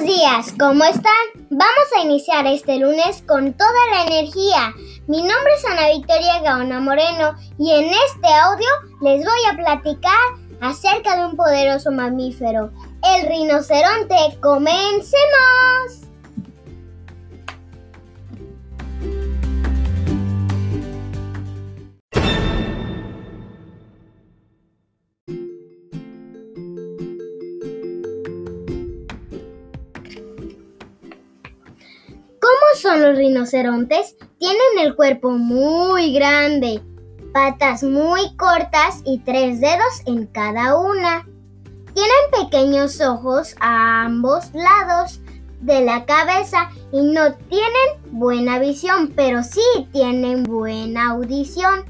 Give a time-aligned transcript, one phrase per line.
[0.00, 1.12] Buenos días, ¿cómo están?
[1.50, 4.72] Vamos a iniciar este lunes con toda la energía.
[5.06, 8.66] Mi nombre es Ana Victoria Gaona Moreno y en este audio
[9.02, 10.14] les voy a platicar
[10.62, 12.70] acerca de un poderoso mamífero,
[13.02, 14.38] el rinoceronte.
[14.40, 15.59] ¡Comencemos!
[32.96, 34.16] Los rinocerontes?
[34.38, 36.82] Tienen el cuerpo muy grande,
[37.32, 41.26] patas muy cortas y tres dedos en cada una.
[41.94, 45.20] Tienen pequeños ojos a ambos lados
[45.60, 51.84] de la cabeza y no tienen buena visión, pero sí tienen buena audición.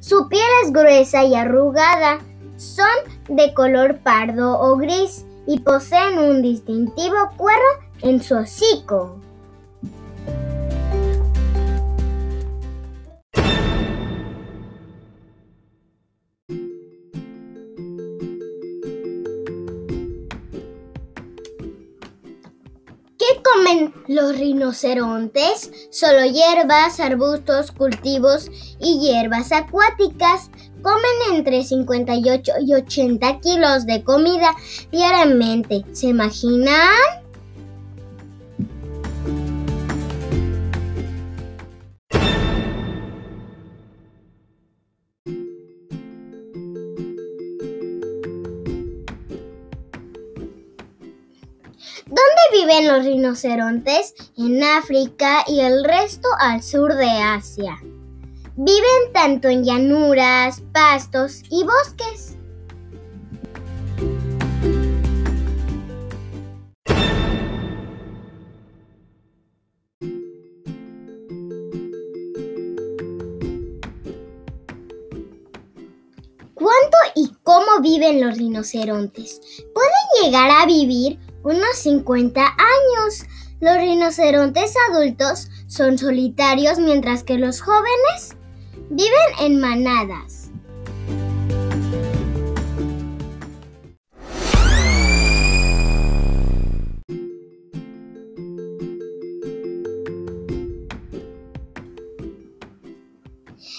[0.00, 2.18] Su piel es gruesa y arrugada,
[2.56, 2.86] son
[3.28, 7.64] de color pardo o gris y poseen un distintivo cuero
[8.02, 9.18] en su hocico.
[23.56, 25.70] Comen los rinocerontes?
[25.90, 30.50] Solo hierbas, arbustos, cultivos y hierbas acuáticas.
[30.82, 34.54] Comen entre 58 y 80 kilos de comida
[34.90, 35.84] diariamente.
[35.92, 37.26] ¿Se imaginan?
[52.08, 54.14] ¿Dónde viven los rinocerontes?
[54.36, 57.76] En África y el resto al sur de Asia.
[58.56, 62.36] Viven tanto en llanuras, pastos y bosques.
[76.54, 79.40] ¿Cuánto y cómo viven los rinocerontes?
[79.74, 83.24] Pueden llegar a vivir unos 50 años.
[83.60, 88.36] Los rinocerontes adultos son solitarios mientras que los jóvenes
[88.90, 90.50] viven en manadas.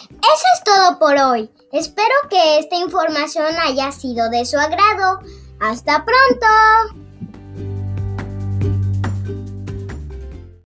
[0.10, 1.52] Eso es todo por hoy.
[1.74, 5.20] Espero que esta información haya sido de su agrado.
[5.60, 7.07] ¡Hasta pronto!